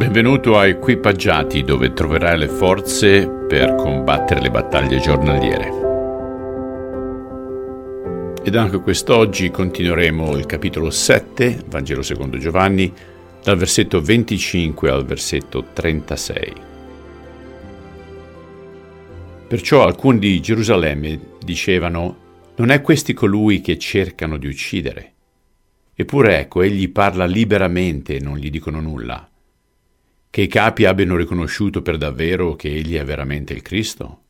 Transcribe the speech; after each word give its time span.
Benvenuto 0.00 0.56
a 0.56 0.66
Equipaggiati 0.66 1.62
dove 1.62 1.92
troverai 1.92 2.38
le 2.38 2.48
forze 2.48 3.28
per 3.28 3.74
combattere 3.74 4.40
le 4.40 4.50
battaglie 4.50 4.98
giornaliere. 4.98 5.68
Ed 8.42 8.56
anche 8.56 8.80
quest'oggi 8.80 9.50
continueremo 9.50 10.38
il 10.38 10.46
capitolo 10.46 10.88
7, 10.88 11.64
Vangelo 11.66 12.00
secondo 12.00 12.38
Giovanni, 12.38 12.90
dal 13.44 13.58
versetto 13.58 14.00
25 14.00 14.90
al 14.90 15.04
versetto 15.04 15.66
36. 15.70 16.52
Perciò 19.48 19.84
alcuni 19.84 20.18
di 20.18 20.40
Gerusalemme 20.40 21.20
dicevano, 21.44 22.16
non 22.56 22.70
è 22.70 22.80
questi 22.80 23.12
colui 23.12 23.60
che 23.60 23.76
cercano 23.76 24.38
di 24.38 24.46
uccidere? 24.46 25.12
Eppure 25.94 26.38
ecco, 26.38 26.62
egli 26.62 26.88
parla 26.88 27.26
liberamente 27.26 28.16
e 28.16 28.20
non 28.20 28.38
gli 28.38 28.48
dicono 28.48 28.80
nulla. 28.80 29.28
Che 30.32 30.42
i 30.42 30.46
capi 30.46 30.84
abbiano 30.84 31.16
riconosciuto 31.16 31.82
per 31.82 31.96
davvero 31.96 32.54
che 32.54 32.72
egli 32.72 32.94
è 32.94 33.02
veramente 33.02 33.52
il 33.52 33.62
Cristo? 33.62 34.22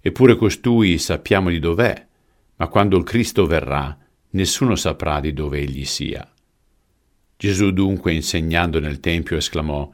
Eppure 0.00 0.34
costui 0.34 0.98
sappiamo 0.98 1.48
di 1.48 1.60
dov'è, 1.60 2.06
ma 2.56 2.66
quando 2.66 2.96
il 2.96 3.04
Cristo 3.04 3.46
verrà, 3.46 3.96
nessuno 4.30 4.74
saprà 4.74 5.20
di 5.20 5.32
dove 5.32 5.60
egli 5.60 5.84
sia. 5.84 6.28
Gesù 7.36 7.70
dunque, 7.70 8.14
insegnando 8.14 8.80
nel 8.80 8.98
Tempio, 8.98 9.36
esclamò, 9.36 9.88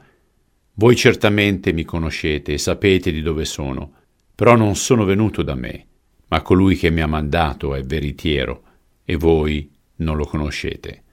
Voi 0.73 0.95
certamente 0.95 1.73
mi 1.73 1.83
conoscete 1.83 2.53
e 2.53 2.57
sapete 2.57 3.11
di 3.11 3.21
dove 3.21 3.45
sono, 3.45 3.93
però 4.33 4.55
non 4.55 4.75
sono 4.75 5.05
venuto 5.05 5.43
da 5.43 5.53
me, 5.53 5.85
ma 6.29 6.41
colui 6.41 6.75
che 6.75 6.89
mi 6.89 7.01
ha 7.01 7.07
mandato 7.07 7.75
è 7.75 7.83
veritiero, 7.83 8.63
e 9.05 9.15
voi 9.15 9.71
non 9.97 10.17
lo 10.17 10.25
conoscete. 10.25 11.03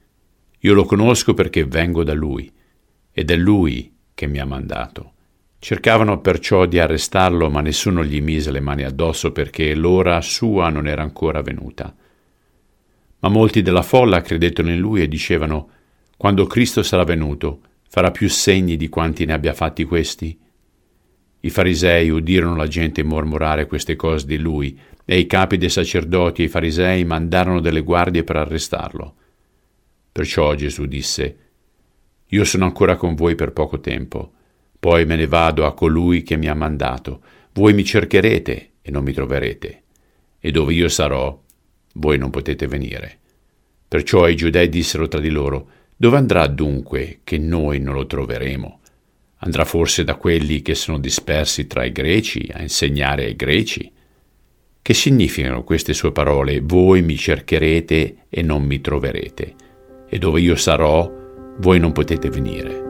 Io 0.61 0.73
lo 0.73 0.85
conosco 0.85 1.35
perché 1.35 1.65
vengo 1.65 2.03
da 2.03 2.13
lui, 2.13 2.51
ed 3.11 3.29
è 3.29 3.35
lui 3.35 3.90
che 4.21 4.27
mi 4.27 4.37
ha 4.37 4.45
mandato. 4.45 5.13
Cercavano 5.57 6.21
perciò 6.21 6.67
di 6.67 6.77
arrestarlo, 6.77 7.49
ma 7.49 7.59
nessuno 7.61 8.03
gli 8.03 8.21
mise 8.21 8.51
le 8.51 8.59
mani 8.59 8.83
addosso 8.83 9.31
perché 9.31 9.73
l'ora 9.73 10.21
sua 10.21 10.69
non 10.69 10.87
era 10.87 11.01
ancora 11.01 11.41
venuta. 11.41 11.95
Ma 13.17 13.29
molti 13.29 13.63
della 13.63 13.81
folla 13.81 14.21
credettero 14.21 14.69
in 14.69 14.77
lui 14.77 15.01
e 15.01 15.07
dicevano, 15.07 15.69
quando 16.17 16.45
Cristo 16.45 16.83
sarà 16.83 17.03
venuto, 17.03 17.61
farà 17.89 18.11
più 18.11 18.29
segni 18.29 18.77
di 18.77 18.89
quanti 18.89 19.25
ne 19.25 19.33
abbia 19.33 19.53
fatti 19.53 19.85
questi? 19.85 20.39
I 21.39 21.49
farisei 21.49 22.11
udirono 22.11 22.55
la 22.55 22.67
gente 22.67 23.01
mormorare 23.01 23.65
queste 23.65 23.95
cose 23.95 24.27
di 24.27 24.37
lui, 24.37 24.79
e 25.03 25.17
i 25.17 25.25
capi 25.25 25.57
dei 25.57 25.69
sacerdoti 25.69 26.43
e 26.43 26.45
i 26.45 26.47
farisei 26.47 27.03
mandarono 27.05 27.59
delle 27.59 27.81
guardie 27.81 28.23
per 28.23 28.35
arrestarlo. 28.35 29.15
Perciò 30.11 30.53
Gesù 30.53 30.85
disse, 30.85 31.37
Io 32.31 32.43
sono 32.43 32.65
ancora 32.65 32.97
con 32.97 33.15
voi 33.15 33.35
per 33.35 33.53
poco 33.53 33.79
tempo, 33.79 34.31
poi 34.77 35.05
me 35.05 35.15
ne 35.15 35.27
vado 35.27 35.65
a 35.65 35.73
colui 35.73 36.23
che 36.23 36.35
mi 36.35 36.47
ha 36.47 36.55
mandato. 36.55 37.21
Voi 37.53 37.73
mi 37.73 37.85
cercherete 37.85 38.71
e 38.81 38.91
non 38.91 39.03
mi 39.03 39.13
troverete, 39.13 39.83
e 40.39 40.51
dove 40.51 40.73
io 40.73 40.89
sarò, 40.89 41.39
voi 41.93 42.17
non 42.17 42.29
potete 42.29 42.67
venire. 42.67 43.19
Perciò 43.87 44.27
i 44.27 44.35
giudei 44.35 44.69
dissero 44.69 45.07
tra 45.07 45.19
di 45.19 45.29
loro, 45.29 45.69
Dove 46.01 46.17
andrà 46.17 46.47
dunque 46.47 47.19
che 47.23 47.37
noi 47.37 47.79
non 47.79 47.93
lo 47.93 48.07
troveremo? 48.07 48.79
Andrà 49.41 49.65
forse 49.65 50.03
da 50.03 50.15
quelli 50.15 50.63
che 50.63 50.73
sono 50.73 50.97
dispersi 50.97 51.67
tra 51.67 51.85
i 51.85 51.91
greci 51.91 52.49
a 52.51 52.59
insegnare 52.59 53.25
ai 53.25 53.35
greci? 53.35 53.91
Che 54.81 54.93
significano 54.95 55.63
queste 55.63 55.93
sue 55.93 56.11
parole? 56.11 56.59
Voi 56.59 57.03
mi 57.03 57.15
cercherete 57.15 58.25
e 58.29 58.41
non 58.41 58.63
mi 58.63 58.81
troverete, 58.81 59.53
e 60.09 60.17
dove 60.17 60.41
io 60.41 60.55
sarò, 60.55 61.20
voi 61.57 61.79
non 61.79 61.91
potete 61.91 62.29
venire. 62.29 62.89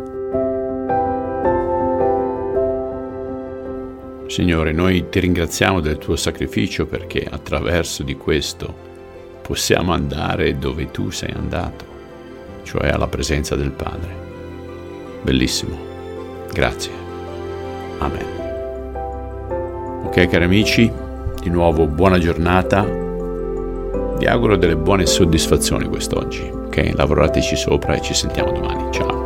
Signore, 4.27 4.71
noi 4.71 5.09
ti 5.09 5.19
ringraziamo 5.19 5.81
del 5.81 5.97
tuo 5.97 6.15
sacrificio 6.15 6.85
perché 6.85 7.27
attraverso 7.29 8.01
di 8.03 8.15
questo 8.15 8.73
possiamo 9.41 9.91
andare 9.91 10.57
dove 10.57 10.89
tu 10.89 11.09
sei 11.09 11.33
andato, 11.35 11.83
cioè 12.63 12.87
alla 12.89 13.07
presenza 13.07 13.57
del 13.57 13.71
Padre. 13.71 14.15
Bellissimo. 15.21 15.77
Grazie. 16.53 16.91
Amen. 17.97 18.25
Ok 20.05 20.27
cari 20.27 20.43
amici, 20.45 20.91
di 21.41 21.49
nuovo 21.49 21.87
buona 21.87 22.17
giornata. 22.17 23.10
Vi 24.21 24.27
auguro 24.27 24.55
delle 24.55 24.75
buone 24.75 25.07
soddisfazioni 25.07 25.87
quest'oggi. 25.87 26.47
Ok, 26.53 26.91
lavorateci 26.93 27.55
sopra 27.55 27.95
e 27.95 28.01
ci 28.03 28.13
sentiamo 28.13 28.51
domani. 28.51 28.93
Ciao. 28.93 29.20